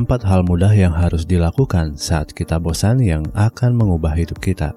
[0.00, 4.72] Empat hal mudah yang harus dilakukan saat kita bosan yang akan mengubah hidup kita.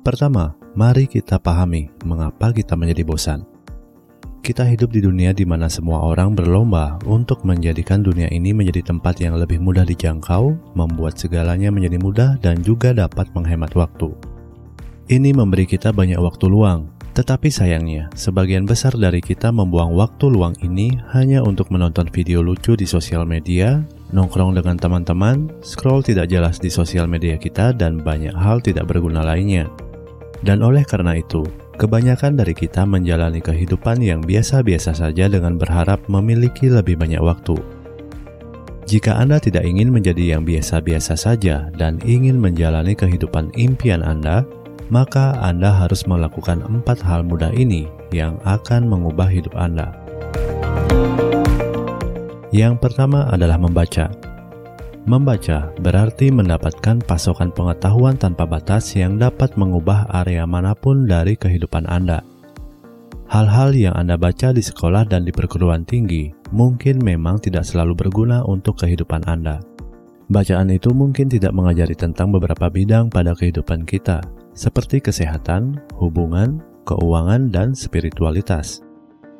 [0.00, 3.44] Pertama, mari kita pahami mengapa kita menjadi bosan.
[4.40, 9.20] Kita hidup di dunia di mana semua orang berlomba untuk menjadikan dunia ini menjadi tempat
[9.20, 14.08] yang lebih mudah dijangkau, membuat segalanya menjadi mudah, dan juga dapat menghemat waktu.
[15.12, 20.52] Ini memberi kita banyak waktu luang, tetapi sayangnya, sebagian besar dari kita membuang waktu luang
[20.60, 23.80] ini hanya untuk menonton video lucu di sosial media,
[24.12, 29.24] nongkrong dengan teman-teman, scroll tidak jelas di sosial media kita, dan banyak hal tidak berguna
[29.24, 29.64] lainnya.
[30.44, 31.40] Dan oleh karena itu,
[31.80, 37.56] kebanyakan dari kita menjalani kehidupan yang biasa-biasa saja dengan berharap memiliki lebih banyak waktu.
[38.84, 44.44] Jika Anda tidak ingin menjadi yang biasa-biasa saja dan ingin menjalani kehidupan impian Anda,
[44.88, 49.94] maka Anda harus melakukan empat hal mudah ini yang akan mengubah hidup Anda.
[52.54, 54.08] Yang pertama adalah membaca.
[55.06, 61.86] Membaca berarti mendapatkan pasokan pengetahuan tanpa batas yang dapat mengubah area mana pun dari kehidupan
[61.86, 62.26] Anda.
[63.26, 68.42] Hal-hal yang Anda baca di sekolah dan di perguruan tinggi mungkin memang tidak selalu berguna
[68.46, 69.62] untuk kehidupan Anda.
[70.26, 74.22] Bacaan itu mungkin tidak mengajari tentang beberapa bidang pada kehidupan kita,
[74.56, 78.80] seperti kesehatan, hubungan, keuangan, dan spiritualitas.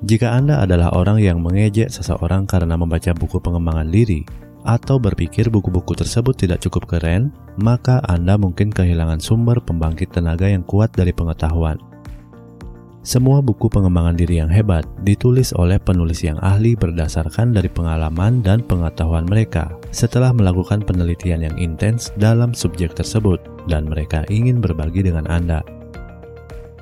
[0.05, 4.29] Jika Anda adalah orang yang mengejek seseorang karena membaca buku pengembangan diri,
[4.67, 10.67] atau berpikir buku-buku tersebut tidak cukup keren, maka Anda mungkin kehilangan sumber pembangkit tenaga yang
[10.67, 11.79] kuat dari pengetahuan.
[13.07, 18.67] Semua buku pengembangan diri yang hebat ditulis oleh penulis yang ahli berdasarkan dari pengalaman dan
[18.67, 23.39] pengetahuan mereka setelah melakukan penelitian yang intens dalam subjek tersebut
[23.71, 25.63] dan mereka ingin berbagi dengan Anda.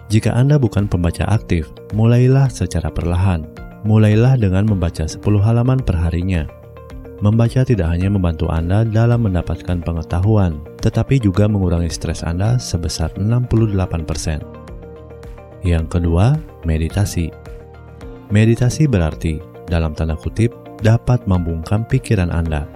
[0.08, 3.44] Jika Anda bukan pembaca aktif, mulailah secara perlahan.
[3.84, 6.48] Mulailah dengan membaca 10 halaman perharinya.
[7.20, 14.63] Membaca tidak hanya membantu Anda dalam mendapatkan pengetahuan, tetapi juga mengurangi stres Anda sebesar 68%.
[15.64, 16.36] Yang kedua,
[16.68, 17.32] meditasi.
[18.28, 20.52] Meditasi berarti, dalam tanda kutip,
[20.84, 22.68] dapat membungkam pikiran Anda.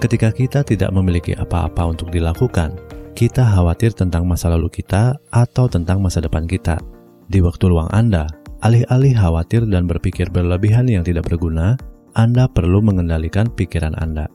[0.00, 2.76] Ketika kita tidak memiliki apa-apa untuk dilakukan,
[3.16, 6.80] kita khawatir tentang masa lalu kita atau tentang masa depan kita.
[7.28, 8.28] Di waktu luang Anda,
[8.64, 11.76] alih-alih khawatir dan berpikir berlebihan yang tidak berguna,
[12.12, 14.28] Anda perlu mengendalikan pikiran Anda.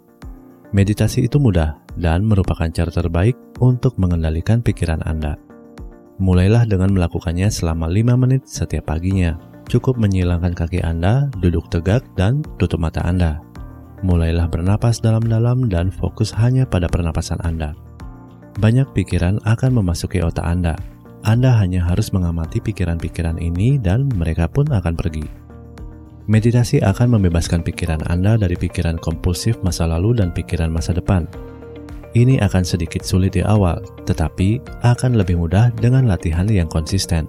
[0.74, 5.38] Meditasi itu mudah dan merupakan cara terbaik untuk mengendalikan pikiran Anda.
[6.16, 9.36] Mulailah dengan melakukannya selama 5 menit setiap paginya.
[9.68, 13.44] Cukup menyilangkan kaki Anda, duduk tegak, dan tutup mata Anda.
[14.00, 17.76] Mulailah bernapas dalam-dalam dan fokus hanya pada pernapasan Anda.
[18.64, 20.80] Banyak pikiran akan memasuki otak Anda.
[21.28, 25.26] Anda hanya harus mengamati pikiran-pikiran ini dan mereka pun akan pergi.
[26.32, 31.28] Meditasi akan membebaskan pikiran Anda dari pikiran kompulsif masa lalu dan pikiran masa depan,
[32.16, 37.28] ini akan sedikit sulit di awal, tetapi akan lebih mudah dengan latihan yang konsisten.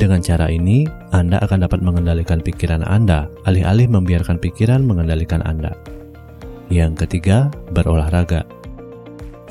[0.00, 5.76] Dengan cara ini, Anda akan dapat mengendalikan pikiran Anda, alih-alih membiarkan pikiran mengendalikan Anda.
[6.72, 8.46] Yang ketiga, berolahraga.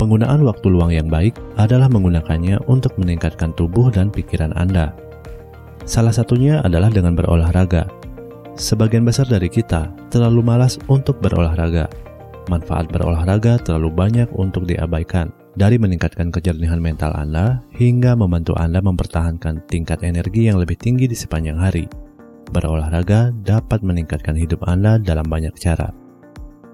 [0.00, 4.96] Penggunaan waktu luang yang baik adalah menggunakannya untuk meningkatkan tubuh dan pikiran Anda.
[5.84, 7.86] Salah satunya adalah dengan berolahraga.
[8.56, 11.86] Sebagian besar dari kita terlalu malas untuk berolahraga,
[12.50, 19.70] manfaat berolahraga terlalu banyak untuk diabaikan, dari meningkatkan kejernihan mental Anda hingga membantu Anda mempertahankan
[19.70, 21.86] tingkat energi yang lebih tinggi di sepanjang hari.
[22.50, 25.94] Berolahraga dapat meningkatkan hidup Anda dalam banyak cara.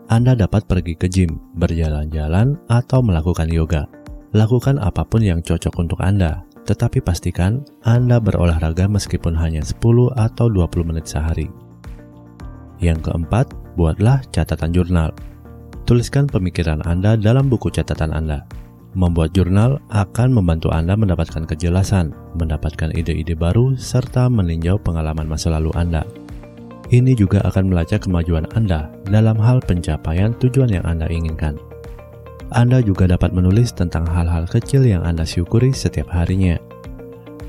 [0.08, 3.84] Anda dapat pergi ke gym, berjalan-jalan, atau melakukan yoga.
[4.32, 9.82] Lakukan apa pun yang cocok untuk Anda, tetapi pastikan Anda berolahraga meskipun hanya 10
[10.14, 11.50] atau 20 menit sehari.
[12.78, 15.10] Yang keempat, buatlah catatan jurnal.
[15.86, 18.42] Tuliskan pemikiran Anda dalam buku catatan Anda.
[18.98, 25.70] Membuat jurnal akan membantu Anda mendapatkan kejelasan, mendapatkan ide-ide baru, serta meninjau pengalaman masa lalu
[25.78, 26.02] Anda.
[26.90, 31.54] Ini juga akan melacak kemajuan Anda dalam hal pencapaian tujuan yang Anda inginkan.
[32.50, 36.58] Anda juga dapat menulis tentang hal-hal kecil yang Anda syukuri setiap harinya.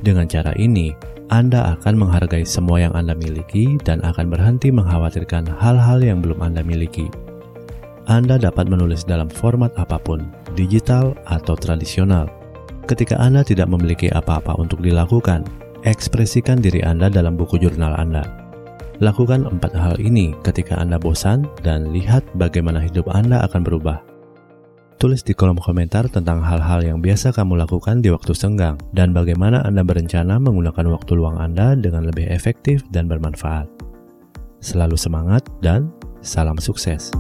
[0.06, 0.94] Dengan cara ini,
[1.34, 6.62] Anda akan menghargai semua yang Anda miliki dan akan berhenti mengkhawatirkan hal-hal yang belum Anda
[6.62, 7.10] miliki.
[8.08, 12.32] Anda dapat menulis dalam format apa pun, digital atau tradisional.
[12.88, 15.44] Ketika Anda tidak memiliki apa-apa untuk dilakukan,
[15.84, 18.24] ekspresikan diri Anda dalam buku jurnal Anda.
[19.04, 24.00] Lakukan empat hal ini ketika Anda bosan dan lihat bagaimana hidup Anda akan berubah.
[25.04, 29.68] Tulis di kolom komentar tentang hal-hal yang biasa kamu lakukan di waktu senggang dan bagaimana
[29.68, 33.68] Anda berencana menggunakan waktu luang Anda dengan lebih efektif dan bermanfaat.
[34.64, 35.92] Selalu semangat dan
[36.24, 37.14] salam sukses.